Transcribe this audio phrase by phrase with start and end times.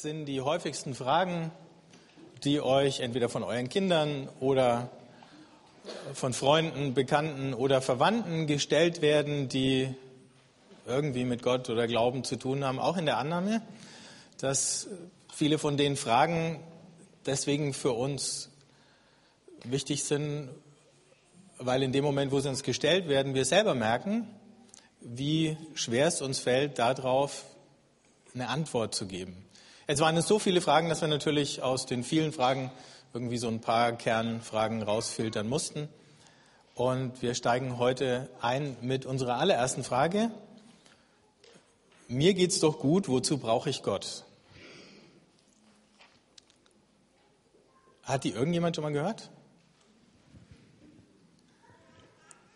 [0.00, 1.52] sind die häufigsten Fragen,
[2.42, 4.90] die euch entweder von euren Kindern oder
[6.14, 9.94] von Freunden, Bekannten oder Verwandten gestellt werden, die
[10.84, 13.62] irgendwie mit Gott oder Glauben zu tun haben, auch in der Annahme,
[14.38, 14.88] dass
[15.32, 16.58] viele von den Fragen
[17.24, 18.50] deswegen für uns
[19.62, 20.50] wichtig sind,
[21.58, 24.26] weil in dem Moment, wo sie uns gestellt werden, wir selber merken,
[25.00, 27.44] wie schwer es uns fällt, darauf
[28.34, 29.43] eine Antwort zu geben.
[29.86, 32.70] Jetzt waren es so viele Fragen, dass wir natürlich aus den vielen Fragen
[33.12, 35.90] irgendwie so ein paar Kernfragen rausfiltern mussten.
[36.74, 40.30] Und wir steigen heute ein mit unserer allerersten Frage.
[42.08, 44.24] Mir geht's doch gut, wozu brauche ich Gott?
[48.04, 49.28] Hat die irgendjemand schon mal gehört?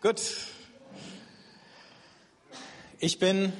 [0.01, 0.19] Gut.
[2.97, 3.53] Ich bin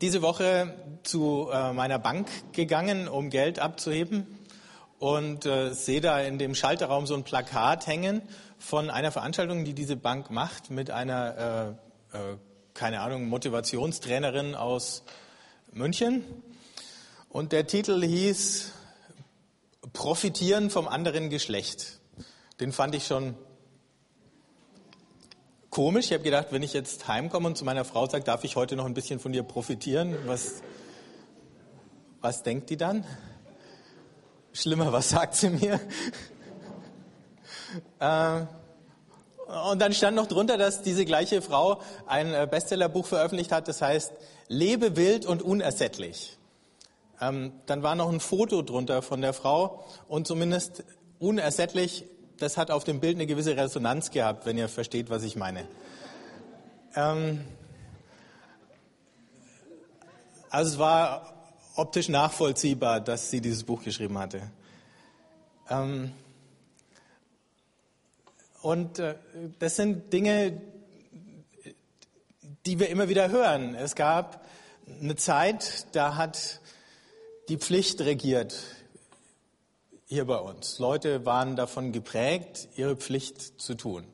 [0.00, 4.26] diese Woche zu äh, meiner Bank gegangen, um Geld abzuheben
[4.98, 8.22] und äh, sehe da in dem Schalterraum so ein Plakat hängen
[8.58, 11.76] von einer Veranstaltung, die diese Bank macht mit einer,
[12.12, 12.36] äh, äh
[12.74, 15.02] keine Ahnung, Motivationstrainerin aus
[15.72, 16.24] München.
[17.28, 18.72] Und der Titel hieß
[19.92, 21.98] Profitieren vom anderen Geschlecht.
[22.60, 23.34] Den fand ich schon
[25.72, 26.06] komisch.
[26.06, 28.76] Ich habe gedacht, wenn ich jetzt heimkomme und zu meiner Frau sage, darf ich heute
[28.76, 30.16] noch ein bisschen von dir profitieren?
[30.26, 30.62] Was,
[32.20, 33.04] was denkt die dann?
[34.52, 35.80] Schlimmer, was sagt sie mir?
[38.00, 38.42] äh,
[39.70, 43.80] und dann stand noch drunter, dass diese gleiche Frau ein äh, Bestsellerbuch veröffentlicht hat, das
[43.80, 44.12] heißt
[44.48, 46.36] Lebe wild und unersättlich.
[47.18, 50.84] Ähm, dann war noch ein Foto drunter von der Frau und zumindest
[51.18, 52.04] unersättlich
[52.38, 55.66] das hat auf dem Bild eine gewisse Resonanz gehabt, wenn ihr versteht, was ich meine.
[56.94, 57.44] Ähm,
[60.50, 61.32] also es war
[61.76, 64.42] optisch nachvollziehbar, dass sie dieses Buch geschrieben hatte.
[65.70, 66.12] Ähm,
[68.60, 69.14] und äh,
[69.58, 70.60] das sind Dinge,
[72.66, 73.74] die wir immer wieder hören.
[73.74, 74.44] Es gab
[75.00, 76.60] eine Zeit, da hat
[77.48, 78.54] die Pflicht regiert
[80.12, 80.78] hier bei uns.
[80.78, 84.04] Leute waren davon geprägt, ihre Pflicht zu tun.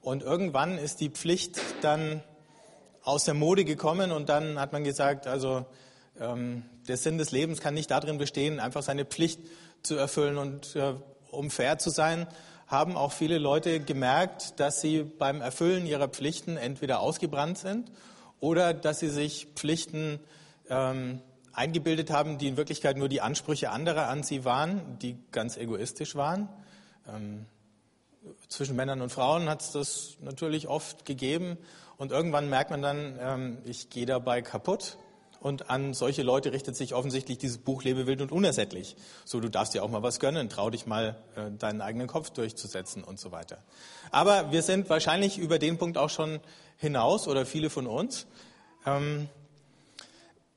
[0.00, 2.20] Und irgendwann ist die Pflicht dann
[3.04, 5.64] aus der Mode gekommen und dann hat man gesagt, also
[6.18, 9.38] ähm, der Sinn des Lebens kann nicht darin bestehen, einfach seine Pflicht
[9.84, 10.36] zu erfüllen.
[10.36, 10.94] Und äh,
[11.30, 12.26] um fair zu sein,
[12.66, 17.92] haben auch viele Leute gemerkt, dass sie beim Erfüllen ihrer Pflichten entweder ausgebrannt sind
[18.40, 20.18] oder dass sie sich Pflichten
[20.68, 21.22] ähm,
[21.56, 26.14] eingebildet haben, die in Wirklichkeit nur die Ansprüche anderer an sie waren, die ganz egoistisch
[26.14, 26.48] waren.
[27.08, 27.46] Ähm,
[28.48, 31.56] zwischen Männern und Frauen hat es das natürlich oft gegeben.
[31.96, 34.98] Und irgendwann merkt man dann, ähm, ich gehe dabei kaputt.
[35.40, 38.96] Und an solche Leute richtet sich offensichtlich dieses Buch Lebe wild und unersättlich.
[39.24, 42.30] So, du darfst dir auch mal was gönnen, trau dich mal, äh, deinen eigenen Kopf
[42.30, 43.58] durchzusetzen und so weiter.
[44.10, 46.40] Aber wir sind wahrscheinlich über den Punkt auch schon
[46.76, 48.26] hinaus oder viele von uns.
[48.84, 49.28] Ähm,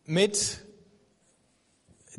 [0.05, 0.61] mit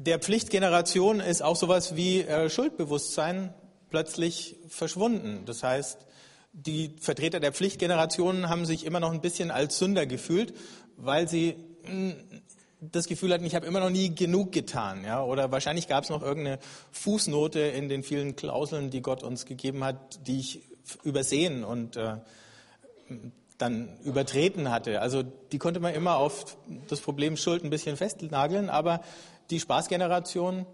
[0.00, 3.52] der Pflichtgeneration ist auch sowas wie äh, Schuldbewusstsein
[3.90, 5.42] plötzlich verschwunden.
[5.44, 6.06] Das heißt,
[6.52, 10.54] die Vertreter der Pflichtgeneration haben sich immer noch ein bisschen als Sünder gefühlt,
[10.96, 12.14] weil sie hm,
[12.80, 15.04] das Gefühl hatten, ich habe immer noch nie genug getan.
[15.04, 15.22] Ja?
[15.22, 16.58] Oder wahrscheinlich gab es noch irgendeine
[16.92, 20.62] Fußnote in den vielen Klauseln, die Gott uns gegeben hat, die ich
[21.04, 22.16] übersehen und äh,
[23.58, 25.02] dann übertreten hatte.
[25.02, 26.56] Also die konnte man immer auf
[26.88, 29.02] das Problem Schuld ein bisschen festnageln, aber
[29.50, 30.66] die Spaßgeneration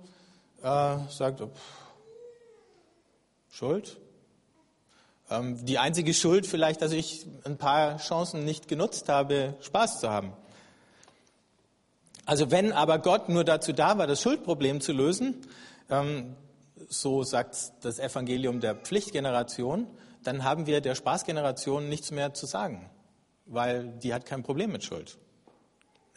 [0.62, 1.87] äh, sagt, pff,
[3.50, 3.98] Schuld.
[5.31, 10.10] Ähm, die einzige Schuld vielleicht, dass ich ein paar Chancen nicht genutzt habe, Spaß zu
[10.10, 10.32] haben.
[12.26, 15.36] Also wenn aber Gott nur dazu da war, das Schuldproblem zu lösen,
[15.88, 16.36] ähm,
[16.88, 19.86] so sagt das Evangelium der Pflichtgeneration,
[20.22, 22.91] dann haben wir der Spaßgeneration nichts mehr zu sagen,
[23.47, 25.19] weil die hat kein Problem mit Schuld.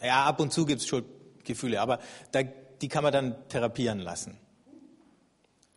[0.02, 1.04] Ja, ab und zu gibt es Schuld,
[1.44, 1.98] Gefühle, aber
[2.32, 4.36] da, die kann man dann therapieren lassen.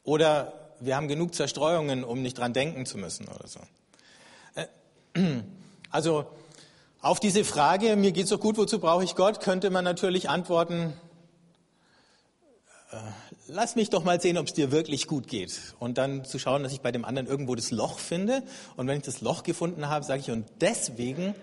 [0.04, 3.60] Oder wir haben genug Zerstreuungen, um nicht dran denken zu müssen oder so.
[4.56, 5.20] Äh,
[5.92, 6.26] also
[7.02, 10.30] auf diese Frage, mir geht es so gut, wozu brauche ich Gott, könnte man natürlich
[10.30, 10.94] antworten,
[12.92, 12.98] äh,
[13.48, 15.60] lass mich doch mal sehen, ob es dir wirklich gut geht.
[15.80, 18.44] Und dann zu schauen, dass ich bei dem anderen irgendwo das Loch finde.
[18.78, 21.36] Und wenn ich das Loch gefunden habe, sage ich, und deswegen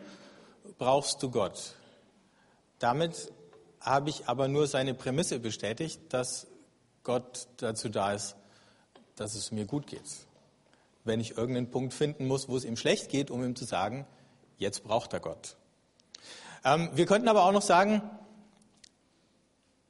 [0.78, 1.74] brauchst du Gott.
[2.78, 3.32] Damit
[3.80, 6.46] habe ich aber nur seine Prämisse bestätigt, dass
[7.02, 8.36] Gott dazu da ist,
[9.16, 10.02] dass es mir gut geht.
[11.04, 14.06] Wenn ich irgendeinen Punkt finden muss, wo es ihm schlecht geht, um ihm zu sagen,
[14.58, 15.56] jetzt braucht er Gott.
[16.64, 18.02] Ähm, wir könnten aber auch noch sagen,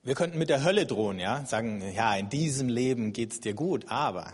[0.03, 3.91] Wir könnten mit der Hölle drohen, ja, sagen, ja, in diesem Leben geht's dir gut,
[3.91, 4.33] aber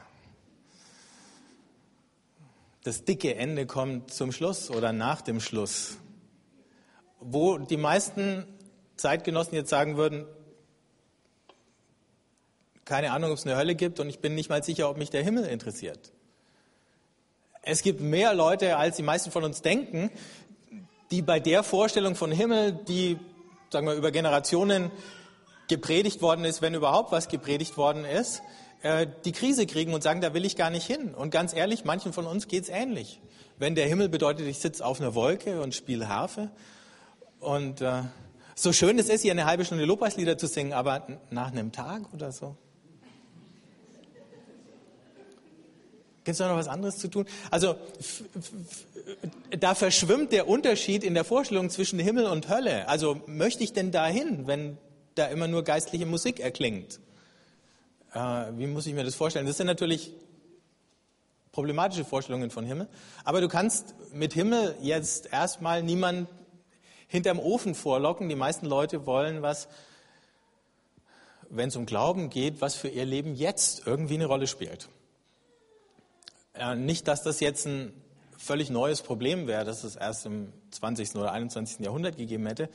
[2.85, 5.97] das dicke Ende kommt zum Schluss oder nach dem Schluss,
[7.19, 8.47] wo die meisten
[8.97, 10.27] Zeitgenossen jetzt sagen würden,
[12.85, 15.11] keine Ahnung, ob es eine Hölle gibt und ich bin nicht mal sicher, ob mich
[15.11, 16.13] der Himmel interessiert.
[17.63, 20.11] Es gibt mehr Leute, als die meisten von uns denken,
[21.11, 23.19] die bei der Vorstellung von Himmel, die,
[23.71, 24.93] sagen wir, über Generationen
[25.69, 28.41] gepredigt worden ist, wenn überhaupt was gepredigt worden ist,
[28.83, 31.13] äh, die Krise kriegen und sagen, da will ich gar nicht hin.
[31.15, 33.21] Und ganz ehrlich, manchen von uns geht's ähnlich.
[33.59, 36.51] Wenn der Himmel bedeutet, ich sitze auf einer Wolke und spiele Harfe.
[37.41, 38.03] Und äh,
[38.59, 42.13] so schön es ist, hier eine halbe Stunde Lobpreislieder zu singen, aber nach einem Tag
[42.15, 42.57] oder so.
[46.25, 47.27] Gibt es noch was anderes zu tun?
[47.53, 47.77] Also
[49.51, 52.89] da verschwimmt der Unterschied in der Vorstellung zwischen Himmel und Hölle.
[52.89, 54.79] Also möchte ich denn dahin, wenn
[55.15, 56.99] da immer nur geistliche Musik erklingt?
[58.13, 58.19] Äh,
[58.57, 59.47] wie muss ich mir das vorstellen?
[59.47, 60.13] Das sind natürlich
[61.53, 62.89] problematische Vorstellungen von Himmel.
[63.23, 66.29] Aber du kannst mit Himmel jetzt erstmal niemand
[67.09, 68.29] hinterm Ofen vorlocken.
[68.29, 69.69] Die meisten Leute wollen was,
[71.49, 74.89] wenn es um Glauben geht, was für ihr Leben jetzt irgendwie eine Rolle spielt.
[76.59, 77.93] Ja, nicht, dass das jetzt ein
[78.39, 81.17] völlig neues Problem wäre, das es erst im 20.
[81.17, 81.81] oder 21.
[81.81, 82.69] Jahrhundert gegeben hätte.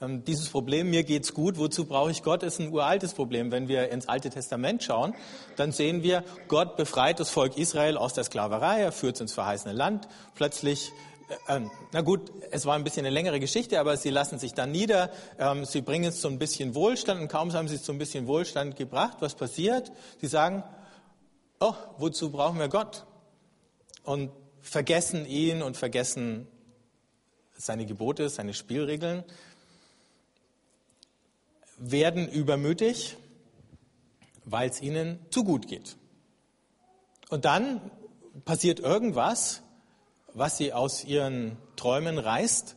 [0.00, 3.50] Ähm, dieses Problem, mir geht's gut, wozu brauche ich Gott, ist ein uraltes Problem.
[3.50, 5.14] Wenn wir ins Alte Testament schauen,
[5.56, 9.32] dann sehen wir, Gott befreit das Volk Israel aus der Sklaverei, er führt es ins
[9.32, 10.08] verheißene Land.
[10.34, 10.92] Plötzlich äh,
[11.48, 14.70] ähm, na gut, es war ein bisschen eine längere Geschichte, aber sie lassen sich dann
[14.70, 15.10] nieder.
[15.38, 17.98] Ähm, sie bringen es zu ein bisschen Wohlstand und kaum haben sie es zu ein
[17.98, 19.18] bisschen Wohlstand gebracht.
[19.20, 19.92] Was passiert?
[20.20, 20.62] Sie sagen,
[21.60, 23.04] oh, wozu brauchen wir Gott?
[24.04, 26.46] und vergessen ihn und vergessen
[27.56, 29.24] seine Gebote, seine Spielregeln,
[31.78, 33.16] werden übermütig,
[34.44, 35.96] weil es ihnen zu gut geht.
[37.30, 37.90] Und dann
[38.44, 39.62] passiert irgendwas,
[40.34, 42.76] was sie aus ihren Träumen reißt,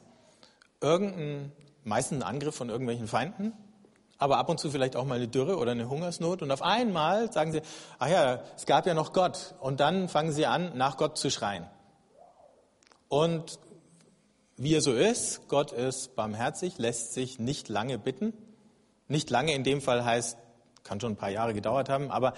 [0.80, 1.52] irgendein,
[1.84, 3.54] meistens ein Angriff von irgendwelchen Feinden,
[4.20, 6.42] aber ab und zu vielleicht auch mal eine Dürre oder eine Hungersnot.
[6.42, 7.62] Und auf einmal sagen sie,
[8.00, 9.56] ach ja, es gab ja noch Gott.
[9.60, 11.68] Und dann fangen sie an, nach Gott zu schreien.
[13.10, 13.60] Und
[14.58, 18.34] wie er so ist, Gott ist barmherzig, lässt sich nicht lange bitten.
[19.08, 20.38] Nicht lange in dem Fall heißt,
[20.84, 22.34] kann schon ein paar Jahre gedauert haben, aber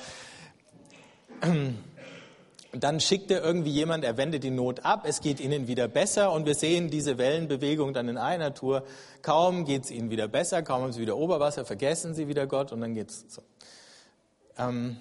[2.72, 6.32] dann schickt er irgendwie jemand, er wendet die Not ab, es geht ihnen wieder besser
[6.32, 8.84] und wir sehen diese Wellenbewegung dann in einer Tour.
[9.24, 12.72] Kaum geht es ihnen wieder besser, kaum haben sie wieder Oberwasser, vergessen sie wieder Gott
[12.72, 13.42] und dann geht's so.
[14.58, 14.98] Ähm,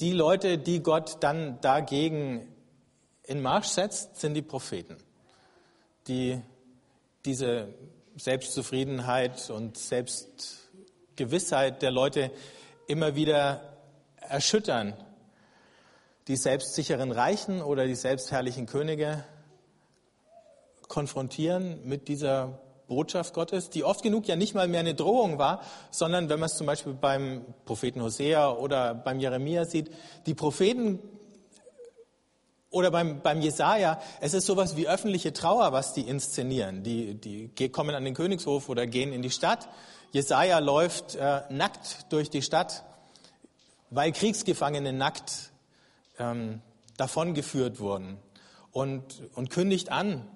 [0.00, 2.46] die Leute, die Gott dann dagegen
[3.24, 4.98] in Marsch setzt, sind die Propheten,
[6.06, 6.38] die
[7.24, 7.68] diese
[8.16, 12.30] Selbstzufriedenheit und Selbstgewissheit der Leute
[12.86, 13.62] immer wieder
[14.20, 14.94] erschüttern
[16.28, 19.24] die selbstsicheren Reichen oder die selbstherrlichen Könige
[20.86, 25.62] konfrontieren mit dieser Botschaft Gottes, die oft genug ja nicht mal mehr eine Drohung war,
[25.90, 29.90] sondern wenn man es zum Beispiel beim Propheten Hosea oder beim Jeremia sieht,
[30.26, 30.98] die Propheten
[32.70, 36.82] oder beim, beim Jesaja, es ist sowas wie öffentliche Trauer, was die inszenieren.
[36.82, 39.68] Die, die kommen an den Königshof oder gehen in die Stadt.
[40.12, 42.84] Jesaja läuft äh, nackt durch die Stadt,
[43.90, 45.52] weil Kriegsgefangene nackt
[46.18, 46.60] ähm,
[46.96, 48.18] davongeführt wurden
[48.72, 50.28] und, und kündigt an,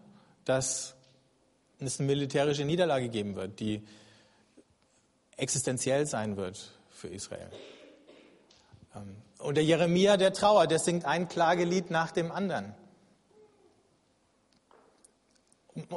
[0.44, 0.94] dass
[1.78, 3.82] es eine militärische Niederlage geben wird, die
[5.36, 7.50] existenziell sein wird für Israel.
[8.94, 12.74] Ähm, und der Jeremia, der Trauer, der singt ein Klagelied nach dem anderen.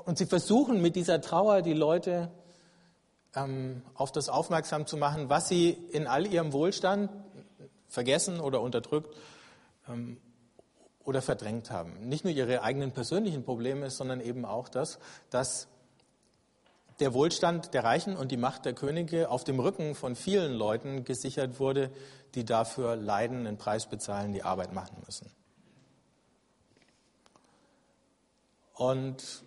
[0.06, 2.32] Und sie versuchen mit dieser Trauer die Leute
[3.36, 7.12] ähm, auf das aufmerksam zu machen, was sie in all ihrem Wohlstand
[7.88, 9.15] vergessen oder unterdrückt
[9.89, 10.18] ähm,
[11.04, 12.10] oder verdrängt haben.
[12.10, 15.00] Nicht nur ihre eigenen persönlichen Probleme, sondern eben auch das,
[15.30, 15.68] dass
[17.00, 21.04] der Wohlstand der Reichen und die Macht der Könige auf dem Rücken von vielen Leuten
[21.04, 21.92] gesichert wurde,
[22.36, 25.30] die dafür leiden, einen Preis bezahlen, die Arbeit machen müssen.
[28.74, 29.44] Und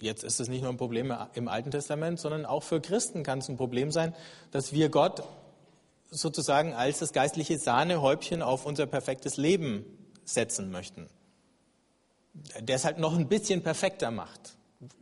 [0.00, 3.38] jetzt ist es nicht nur ein Problem im Alten Testament, sondern auch für Christen kann
[3.40, 4.14] es ein Problem sein,
[4.50, 5.22] dass wir Gott
[6.10, 9.84] sozusagen als das geistliche Sahnehäubchen auf unser perfektes Leben
[10.24, 11.08] setzen möchten.
[12.60, 14.56] Der es halt noch ein bisschen perfekter macht.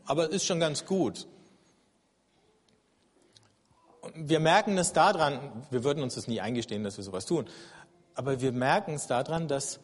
[0.04, 1.26] Aber ist schon ganz gut.
[4.14, 7.46] Wir merken es daran, wir würden uns das nie eingestehen, dass wir sowas tun,
[8.14, 9.80] aber wir merken es daran, dass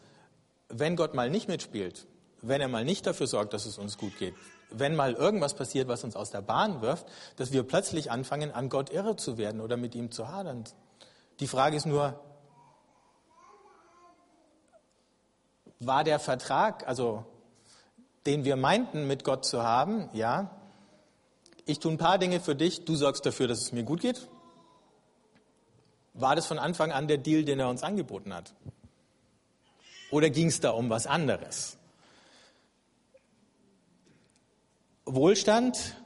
[0.67, 2.07] wenn Gott mal nicht mitspielt,
[2.41, 4.33] wenn er mal nicht dafür sorgt, dass es uns gut geht,
[4.71, 7.05] wenn mal irgendwas passiert, was uns aus der Bahn wirft,
[7.35, 10.63] dass wir plötzlich anfangen, an Gott irre zu werden oder mit ihm zu hadern.
[11.39, 12.19] Die Frage ist nur,
[15.79, 17.25] war der Vertrag, also
[18.25, 20.49] den wir meinten, mit Gott zu haben, ja,
[21.65, 24.27] ich tue ein paar Dinge für dich, du sorgst dafür, dass es mir gut geht?
[26.13, 28.53] War das von Anfang an der Deal, den er uns angeboten hat?
[30.11, 31.77] Oder ging es da um was anderes?
[35.05, 35.97] Wohlstand,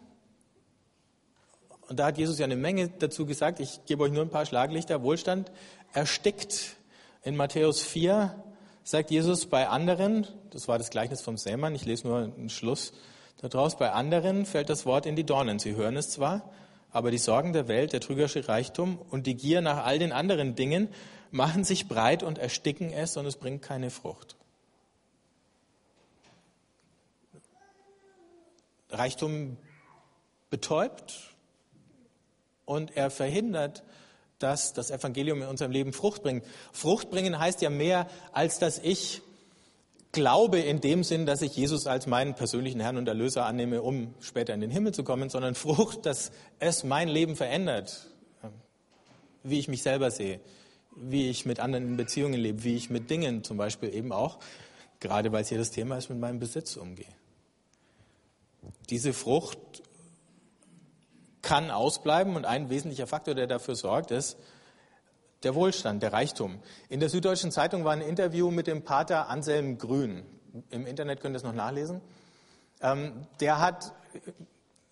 [1.89, 4.45] und da hat Jesus ja eine Menge dazu gesagt, ich gebe euch nur ein paar
[4.45, 5.51] Schlaglichter, Wohlstand
[5.91, 6.77] erstickt.
[7.23, 8.43] In Matthäus 4
[8.83, 12.93] sagt Jesus bei anderen, das war das Gleichnis vom Sämann, ich lese nur einen Schluss
[13.41, 15.57] daraus, bei anderen fällt das Wort in die Dornen.
[15.57, 16.51] Sie hören es zwar,
[16.91, 20.55] aber die Sorgen der Welt, der trügerische Reichtum und die Gier nach all den anderen
[20.55, 20.89] Dingen
[21.31, 24.35] machen sich breit und ersticken es und es bringt keine Frucht.
[28.91, 29.57] Reichtum
[30.51, 31.29] betäubt
[32.69, 33.83] und er verhindert,
[34.37, 36.45] dass das Evangelium in unserem Leben Frucht bringt.
[36.71, 39.21] Frucht bringen heißt ja mehr, als dass ich
[40.11, 44.13] glaube in dem Sinn, dass ich Jesus als meinen persönlichen Herrn und Erlöser annehme, um
[44.19, 48.07] später in den Himmel zu kommen, sondern Frucht, dass es mein Leben verändert,
[49.43, 50.39] wie ich mich selber sehe,
[50.95, 54.39] wie ich mit anderen in Beziehungen lebe, wie ich mit Dingen zum Beispiel eben auch,
[54.99, 57.05] gerade weil es hier das Thema ist, mit meinem Besitz umgehe.
[58.89, 59.57] Diese Frucht
[61.49, 64.37] kann ausbleiben und ein wesentlicher Faktor, der dafür sorgt, ist
[65.41, 66.59] der Wohlstand, der Reichtum.
[66.89, 70.27] In der Süddeutschen Zeitung war ein Interview mit dem Pater Anselm Grün.
[70.69, 72.01] Im Internet könnt ihr es noch nachlesen.
[72.81, 73.95] Ähm, der hat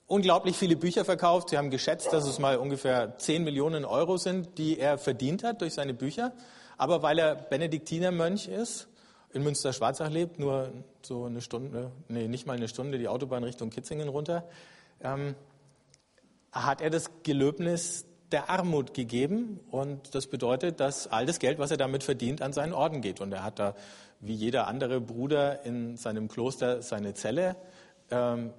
[0.08, 1.50] unglaublich viele Bücher verkauft.
[1.50, 5.62] Sie haben geschätzt, dass es mal ungefähr 10 Millionen Euro sind, die er verdient hat
[5.62, 6.34] durch seine Bücher.
[6.76, 8.88] Aber weil er Benediktinermönch ist,
[9.32, 10.72] in Münster-Schwarzach lebt, nur
[11.04, 14.44] so eine Stunde, nee, nicht mal eine Stunde die Autobahn Richtung Kitzingen runter,
[15.04, 15.36] ähm,
[16.52, 19.60] hat er das Gelöbnis der Armut gegeben.
[19.72, 23.22] Und das bedeutet, dass all das Geld, was er damit verdient, an seinen Orden geht.
[23.22, 23.76] Und er hat da,
[24.20, 27.56] wie jeder andere Bruder in seinem Kloster, seine Zelle,
[28.12, 28.52] ähm,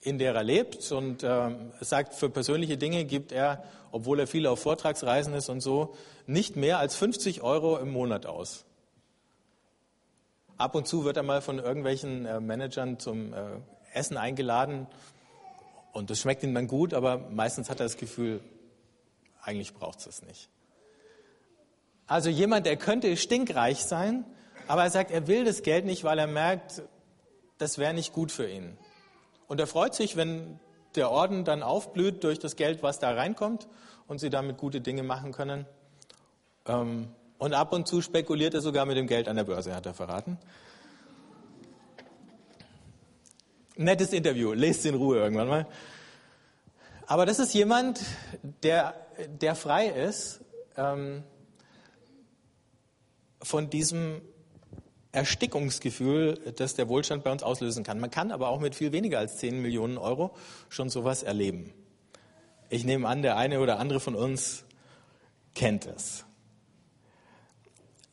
[0.00, 0.90] in der er lebt.
[0.92, 5.60] Und ähm, sagt, für persönliche Dinge gibt er, obwohl er viel auf Vortragsreisen ist und
[5.60, 5.94] so,
[6.26, 8.64] nicht mehr als 50 Euro im Monat aus.
[10.56, 13.36] Ab und zu wird er mal von irgendwelchen äh, Managern zum äh,
[13.92, 14.86] Essen eingeladen
[15.92, 18.40] und das schmeckt ihm dann gut, aber meistens hat er das Gefühl,
[19.42, 20.48] eigentlich braucht es es nicht.
[22.06, 24.24] Also jemand, der könnte stinkreich sein,
[24.66, 26.82] aber er sagt, er will das Geld nicht, weil er merkt,
[27.58, 28.76] das wäre nicht gut für ihn.
[29.48, 30.60] Und er freut sich, wenn
[30.94, 33.68] der Orden dann aufblüht durch das Geld, was da reinkommt
[34.06, 35.66] und sie damit gute Dinge machen können.
[36.66, 39.86] Ähm, und ab und zu spekuliert er sogar mit dem Geld an der Börse, hat
[39.86, 40.38] er verraten.
[43.80, 45.66] Nettes Interview, lest in Ruhe irgendwann mal.
[47.06, 48.02] Aber das ist jemand,
[48.62, 48.94] der,
[49.40, 50.40] der frei ist
[50.76, 51.22] ähm,
[53.42, 54.20] von diesem
[55.12, 57.98] Erstickungsgefühl, das der Wohlstand bei uns auslösen kann.
[57.98, 60.36] Man kann aber auch mit viel weniger als 10 Millionen Euro
[60.68, 61.72] schon sowas erleben.
[62.68, 64.64] Ich nehme an, der eine oder andere von uns
[65.54, 66.26] kennt es.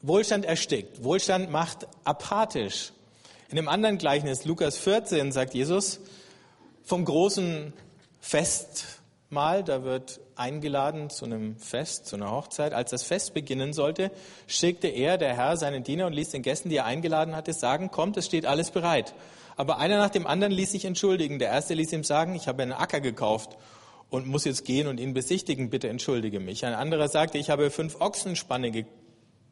[0.01, 1.03] Wohlstand erstickt.
[1.03, 2.93] Wohlstand macht apathisch.
[3.50, 6.01] In einem anderen Gleichnis, Lukas 14, sagt Jesus,
[6.84, 7.72] vom großen
[8.20, 12.74] Festmahl, da wird eingeladen zu einem Fest, zu einer Hochzeit.
[12.74, 14.12] Als das Fest beginnen sollte,
[14.48, 17.89] schickte er, der Herr, seinen Diener und ließ den Gästen, die er eingeladen hatte, sagen,
[17.89, 19.13] kommt, es steht alles bereit.
[19.56, 21.39] Aber einer nach dem anderen ließ sich entschuldigen.
[21.39, 23.58] Der erste ließ ihm sagen, ich habe einen Acker gekauft
[24.10, 26.66] und muss jetzt gehen und ihn besichtigen, bitte entschuldige mich.
[26.66, 28.94] Ein anderer sagte, ich habe fünf Ochsenspanne gekauft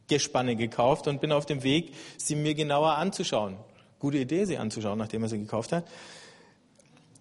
[0.08, 3.58] Gespanne gekauft und bin auf dem Weg, sie mir genauer anzuschauen.
[4.00, 5.86] Gute Idee, sie anzuschauen, nachdem er sie gekauft hat.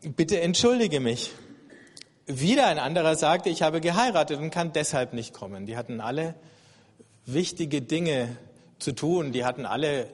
[0.02, 1.33] Bitte entschuldige mich.
[2.26, 5.66] Wieder ein anderer sagte, ich habe geheiratet und kann deshalb nicht kommen.
[5.66, 6.35] Die hatten alle
[7.26, 8.37] wichtige Dinge
[8.78, 9.33] zu tun.
[9.33, 10.09] Die hatten alle,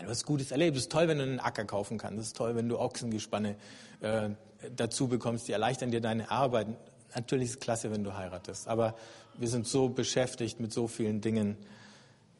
[0.00, 0.76] ja, hast Gutes erlebt.
[0.76, 2.20] Es ist toll, wenn du einen Acker kaufen kannst.
[2.20, 3.56] Es ist toll, wenn du Ochsengespanne
[4.00, 4.30] äh,
[4.74, 5.48] dazu bekommst.
[5.48, 6.68] Die erleichtern dir deine Arbeit.
[7.14, 8.68] Natürlich ist es klasse, wenn du heiratest.
[8.68, 8.94] Aber
[9.36, 11.56] wir sind so beschäftigt mit so vielen Dingen,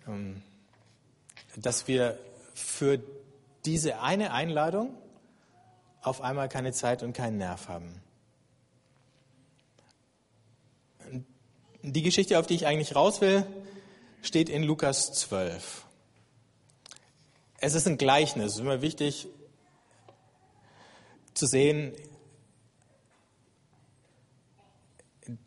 [0.06, 0.42] ähm,
[1.56, 2.18] dass wir
[2.54, 3.00] für
[3.64, 4.94] diese eine Einladung
[6.02, 8.02] auf einmal keine Zeit und keinen Nerv haben.
[11.82, 13.46] Die Geschichte, auf die ich eigentlich raus will,
[14.22, 15.86] steht in Lukas 12.
[17.58, 18.46] Es ist ein Gleichnis.
[18.46, 19.28] Es ist immer wichtig
[21.34, 21.92] zu sehen,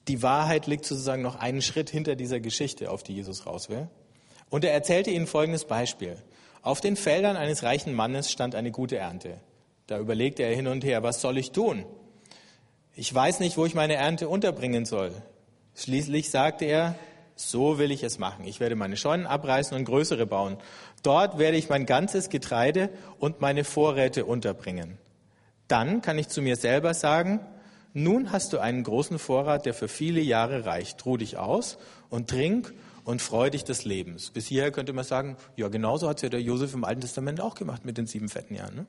[0.07, 3.89] die Wahrheit liegt sozusagen noch einen Schritt hinter dieser Geschichte, auf die Jesus raus will.
[4.49, 6.17] Und er erzählte ihnen folgendes Beispiel.
[6.63, 9.41] Auf den Feldern eines reichen Mannes stand eine gute Ernte.
[9.87, 11.85] Da überlegte er hin und her, was soll ich tun?
[12.95, 15.11] Ich weiß nicht, wo ich meine Ernte unterbringen soll.
[15.75, 16.95] Schließlich sagte er,
[17.35, 18.45] so will ich es machen.
[18.45, 20.55] Ich werde meine Scheunen abreißen und größere bauen.
[21.01, 22.89] Dort werde ich mein ganzes Getreide
[23.19, 24.97] und meine Vorräte unterbringen.
[25.67, 27.41] Dann kann ich zu mir selber sagen,
[27.91, 31.05] nun hast du einen großen Vorrat, der für viele Jahre reicht.
[31.05, 31.77] Ruh dich aus
[32.09, 34.31] und trink und freu dich des Lebens.
[34.31, 37.41] Bis hierher könnte man sagen, ja, genauso hat es ja der Josef im Alten Testament
[37.41, 38.75] auch gemacht mit den sieben fetten Jahren.
[38.75, 38.85] Ne?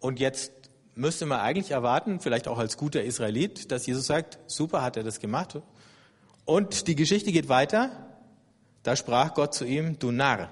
[0.00, 0.52] Und jetzt
[0.94, 5.04] müsste man eigentlich erwarten, vielleicht auch als guter Israelit, dass Jesus sagt, super hat er
[5.04, 5.58] das gemacht.
[6.44, 7.90] Und die Geschichte geht weiter.
[8.82, 10.50] Da sprach Gott zu ihm, du Narr,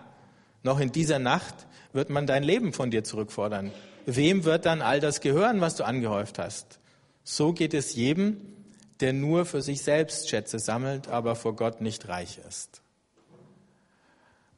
[0.63, 3.73] noch in dieser Nacht wird man dein Leben von dir zurückfordern.
[4.05, 6.79] Wem wird dann all das gehören, was du angehäuft hast?
[7.25, 8.56] So geht es jedem,
[9.01, 12.83] der nur für sich selbst Schätze sammelt, aber vor Gott nicht reich ist.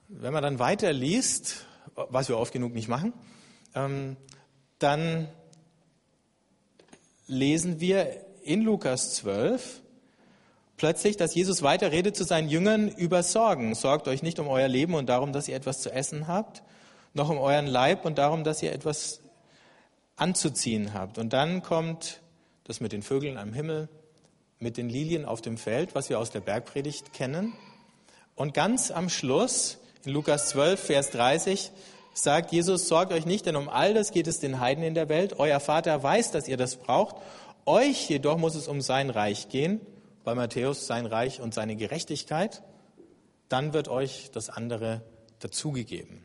[0.09, 3.13] Wenn man dann weiter liest, was wir oft genug nicht machen,
[3.75, 4.17] ähm,
[4.79, 5.29] dann
[7.27, 9.83] lesen wir in Lukas 12
[10.77, 13.75] plötzlich, dass Jesus weiter redet zu seinen Jüngern über Sorgen.
[13.75, 16.63] Sorgt euch nicht um euer Leben und darum, dass ihr etwas zu essen habt,
[17.13, 19.21] noch um euren Leib und darum, dass ihr etwas
[20.17, 21.19] anzuziehen habt.
[21.19, 22.21] Und dann kommt
[22.65, 23.89] das mit den Vögeln am Himmel,
[24.61, 27.53] mit den Lilien auf dem Feld, was wir aus der Bergpredigt kennen.
[28.35, 31.71] Und ganz am Schluss, in Lukas 12, Vers 30,
[32.15, 35.09] sagt Jesus, sorgt euch nicht, denn um all das geht es den Heiden in der
[35.09, 35.39] Welt.
[35.39, 37.17] Euer Vater weiß, dass ihr das braucht.
[37.67, 39.81] Euch jedoch muss es um sein Reich gehen,
[40.25, 42.63] bei Matthäus sein Reich und seine Gerechtigkeit.
[43.49, 45.03] Dann wird euch das andere
[45.39, 46.25] dazugegeben.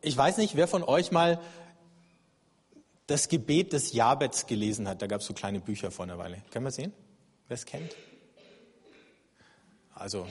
[0.00, 1.40] Ich weiß nicht, wer von euch mal
[3.06, 5.02] das Gebet des Jabets gelesen hat.
[5.02, 6.42] Da gab es so kleine Bücher vor einer Weile.
[6.50, 6.92] Können wir sehen?
[7.48, 7.94] Wer es kennt?
[9.94, 10.26] Also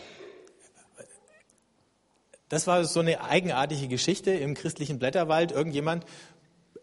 [2.53, 5.51] das war so eine eigenartige Geschichte im christlichen Blätterwald.
[5.51, 6.05] Irgendjemand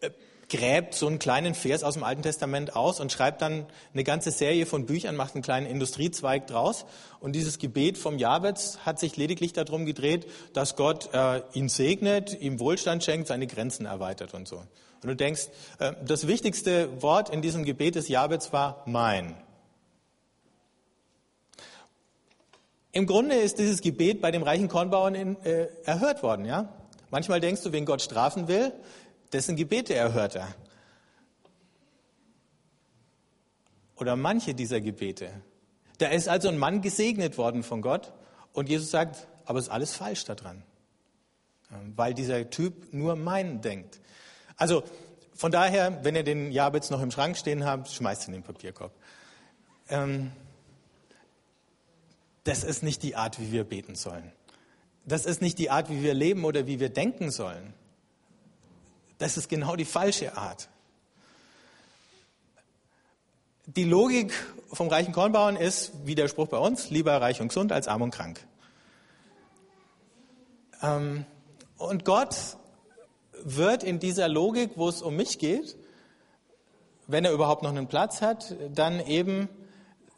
[0.01, 0.09] äh,
[0.49, 4.31] gräbt so einen kleinen Vers aus dem Alten Testament aus und schreibt dann eine ganze
[4.31, 6.85] Serie von Büchern, macht einen kleinen Industriezweig draus.
[7.21, 12.41] Und dieses Gebet vom Jabez hat sich lediglich darum gedreht, dass Gott äh, ihn segnet,
[12.41, 14.63] ihm Wohlstand schenkt, seine Grenzen erweitert und so.
[15.03, 15.47] Und du denkst,
[15.79, 19.35] äh, das wichtigste Wort in diesem Gebet des Jabez war mein.
[22.91, 26.45] Im Grunde ist dieses Gebet bei dem reichen Kornbauern in, äh, erhört worden.
[26.45, 26.73] Ja?
[27.09, 28.73] Manchmal denkst du, wen Gott strafen will,
[29.31, 30.53] dessen Gebete erhört er.
[33.95, 35.29] Oder manche dieser Gebete.
[35.99, 38.13] Da ist also ein Mann gesegnet worden von Gott
[38.53, 40.63] und Jesus sagt, aber es ist alles falsch daran,
[41.95, 44.00] weil dieser Typ nur mein denkt.
[44.61, 44.83] Also
[45.33, 48.45] von daher, wenn ihr den Jabez noch im Schrank stehen habt, schmeißt ihn in den
[48.45, 48.91] Papierkorb.
[49.89, 50.31] Ähm,
[52.43, 54.31] das ist nicht die Art, wie wir beten sollen.
[55.03, 57.73] Das ist nicht die Art, wie wir leben oder wie wir denken sollen.
[59.17, 60.69] Das ist genau die falsche Art.
[63.65, 64.31] Die Logik
[64.71, 68.03] vom reichen Kornbauern ist, wie der Spruch bei uns, lieber reich und gesund als arm
[68.03, 68.45] und krank.
[70.83, 71.25] Ähm,
[71.79, 72.35] und Gott
[73.43, 75.75] wird in dieser Logik, wo es um mich geht,
[77.07, 79.49] wenn er überhaupt noch einen Platz hat, dann eben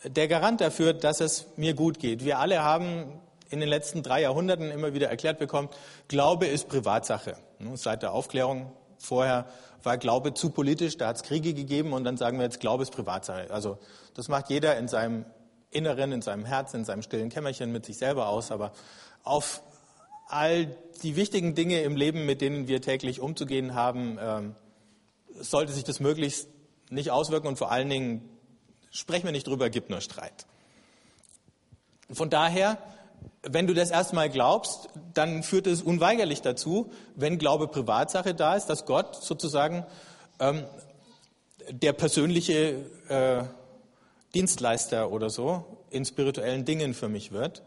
[0.03, 2.25] der Garant dafür, dass es mir gut geht.
[2.25, 5.69] Wir alle haben in den letzten drei Jahrhunderten immer wieder erklärt bekommen,
[6.07, 7.35] Glaube ist Privatsache.
[7.75, 9.45] Seit der Aufklärung vorher
[9.83, 12.83] war Glaube zu politisch, da hat es Kriege gegeben und dann sagen wir jetzt, Glaube
[12.83, 13.51] ist Privatsache.
[13.51, 13.77] Also
[14.13, 15.25] das macht jeder in seinem
[15.69, 18.71] Inneren, in seinem Herzen, in seinem stillen Kämmerchen mit sich selber aus, aber
[19.23, 19.61] auf
[20.27, 24.55] all die wichtigen Dinge im Leben, mit denen wir täglich umzugehen haben, ähm,
[25.39, 26.47] sollte sich das möglichst
[26.89, 28.29] nicht auswirken und vor allen Dingen
[28.95, 30.45] Sprechen wir nicht drüber, gibt nur Streit.
[32.11, 32.77] Von daher,
[33.41, 38.67] wenn du das erstmal glaubst, dann führt es unweigerlich dazu, wenn Glaube Privatsache da ist,
[38.67, 39.83] dass Gott sozusagen
[40.39, 40.63] ähm,
[41.71, 43.43] der persönliche äh,
[44.35, 47.63] Dienstleister oder so in spirituellen Dingen für mich wird.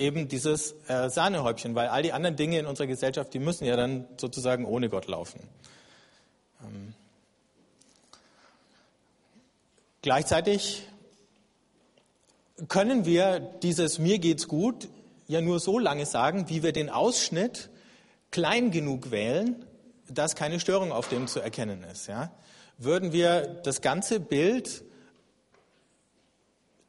[0.00, 3.76] Eben dieses äh, Sahnehäubchen, weil all die anderen Dinge in unserer Gesellschaft, die müssen ja
[3.76, 5.40] dann sozusagen ohne Gott laufen.
[6.62, 6.94] Ähm,
[10.02, 10.88] Gleichzeitig
[12.68, 14.88] können wir dieses Mir geht's gut
[15.30, 17.70] ja nur so lange sagen, wie wir den Ausschnitt
[18.30, 19.64] klein genug wählen,
[20.08, 22.08] dass keine Störung auf dem zu erkennen ist.
[22.08, 22.32] Ja?
[22.78, 24.82] Würden wir das ganze Bild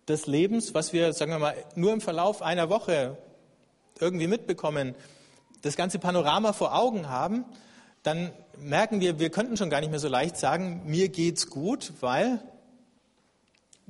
[0.07, 3.17] des Lebens, was wir, sagen wir mal, nur im Verlauf einer Woche
[3.99, 4.95] irgendwie mitbekommen,
[5.61, 7.45] das ganze Panorama vor Augen haben,
[8.03, 11.93] dann merken wir, wir könnten schon gar nicht mehr so leicht sagen, mir geht's gut,
[12.01, 12.41] weil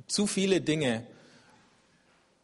[0.06, 1.06] zu viele Dinge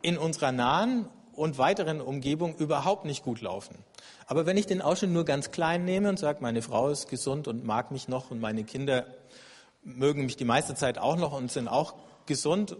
[0.01, 3.77] in unserer nahen und weiteren Umgebung überhaupt nicht gut laufen.
[4.27, 7.49] Aber wenn ich den Ausschnitt nur ganz klein nehme und sage, meine Frau ist gesund
[7.49, 9.07] und mag mich noch und meine Kinder
[9.83, 11.95] mögen mich die meiste Zeit auch noch und sind auch
[12.27, 12.77] gesund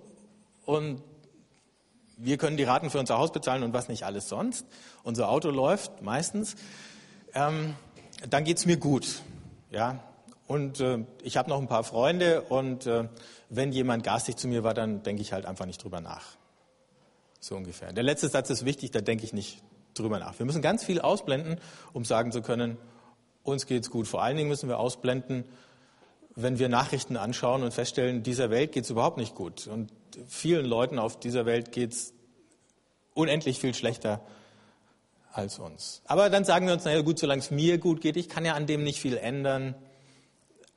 [0.69, 1.01] und
[2.19, 4.67] wir können die Raten für unser Haus bezahlen und was nicht alles sonst.
[5.03, 6.57] Unser Auto läuft meistens.
[7.33, 7.75] Ähm,
[8.29, 9.23] dann geht's mir gut.
[9.71, 10.05] Ja,
[10.47, 13.09] und äh, ich habe noch ein paar Freunde und äh,
[13.49, 16.37] wenn jemand garstig zu mir war, dann denke ich halt einfach nicht drüber nach.
[17.41, 17.95] So ungefähr.
[17.95, 19.63] Der letzte Satz ist wichtig, da denke ich nicht
[19.95, 20.39] drüber nach.
[20.39, 21.59] Wir müssen ganz viel ausblenden,
[21.95, 22.77] um sagen zu können,
[23.43, 24.07] uns geht's gut.
[24.07, 25.45] Vor allen Dingen müssen wir ausblenden,
[26.41, 29.67] wenn wir Nachrichten anschauen und feststellen, dieser Welt geht's überhaupt nicht gut.
[29.67, 29.91] Und
[30.29, 32.15] vielen Leuten auf dieser Welt geht's
[33.13, 34.21] unendlich viel schlechter
[35.33, 36.01] als uns.
[36.05, 38.55] Aber dann sagen wir uns, naja gut, solange es mir gut geht, ich kann ja
[38.55, 39.75] an dem nicht viel ändern,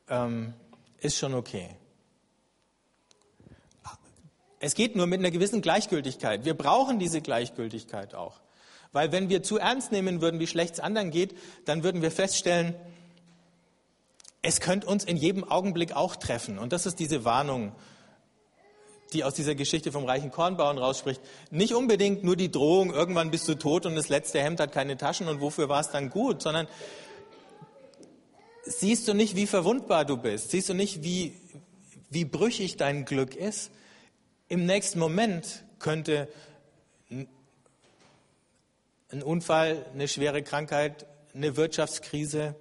[0.10, 0.56] ähm,
[0.98, 1.70] ist schon okay.
[4.60, 6.44] Es geht nur mit einer gewissen Gleichgültigkeit.
[6.44, 8.40] Wir brauchen diese Gleichgültigkeit auch.
[8.94, 12.12] Weil wenn wir zu ernst nehmen würden, wie schlecht es anderen geht, dann würden wir
[12.12, 12.74] feststellen,
[14.42, 16.58] es könnte uns in jedem Augenblick auch treffen.
[16.58, 17.74] Und das ist diese Warnung,
[19.14, 21.22] die aus dieser Geschichte vom reichen Kornbauern rausspricht.
[21.52, 24.98] Nicht unbedingt nur die Drohung, irgendwann bist du tot und das letzte Hemd hat keine
[24.98, 26.68] Taschen und wofür war es dann gut, sondern
[28.64, 30.52] siehst du nicht, wie verwundbar du bist?
[30.52, 31.36] Siehst du nicht, wie,
[32.10, 33.72] wie brüchig dein Glück ist?
[34.48, 36.28] Im nächsten Moment könnte
[39.10, 42.56] ein Unfall, eine schwere Krankheit, eine Wirtschaftskrise,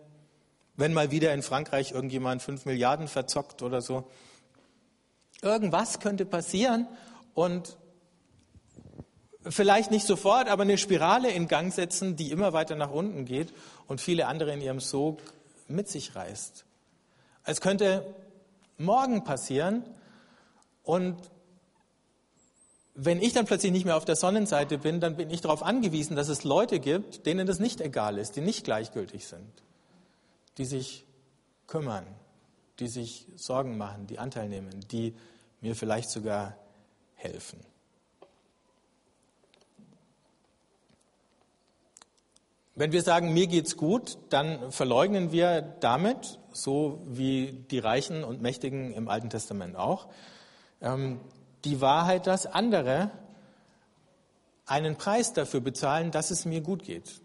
[0.81, 4.09] wenn mal wieder in Frankreich irgendjemand fünf Milliarden verzockt oder so.
[5.43, 6.89] Irgendwas könnte passieren
[7.35, 7.77] und
[9.49, 13.53] vielleicht nicht sofort, aber eine Spirale in Gang setzen, die immer weiter nach unten geht
[13.87, 15.21] und viele andere in ihrem Sog
[15.69, 16.65] mit sich reißt.
[17.45, 18.15] Es könnte
[18.77, 19.85] morgen passieren
[20.83, 21.17] und
[22.95, 26.17] wenn ich dann plötzlich nicht mehr auf der Sonnenseite bin, dann bin ich darauf angewiesen,
[26.17, 29.63] dass es Leute gibt, denen das nicht egal ist, die nicht gleichgültig sind,
[30.61, 31.07] die sich
[31.67, 32.05] kümmern,
[32.81, 35.15] die sich Sorgen machen, die Anteil nehmen, die
[35.63, 36.55] mir vielleicht sogar
[37.15, 37.61] helfen.
[42.75, 48.43] Wenn wir sagen, mir geht's gut, dann verleugnen wir damit, so wie die Reichen und
[48.43, 50.09] Mächtigen im Alten Testament auch,
[50.83, 51.21] ähm,
[51.65, 53.11] die Wahrheit, dass andere
[54.67, 57.23] einen Preis dafür bezahlen, dass es mir gut geht.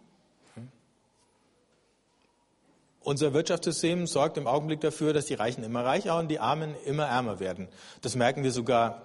[3.05, 7.05] Unser Wirtschaftssystem sorgt im Augenblick dafür, dass die Reichen immer reicher und die Armen immer
[7.05, 7.67] ärmer werden.
[8.01, 9.03] Das merken wir sogar